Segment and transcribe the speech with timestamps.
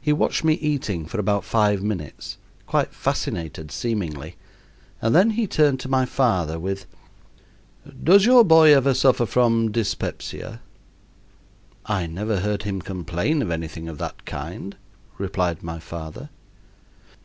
[0.00, 4.36] He watched me eating for about five minutes, quite fascinated seemingly,
[5.02, 6.86] and then he turned to my father with
[8.04, 10.60] "Does your boy ever suffer from dyspepsia?"
[11.86, 14.76] "I never heard him complain of anything of that kind,"
[15.18, 16.30] replied my father.